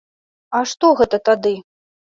[0.59, 1.55] А што гэта тады?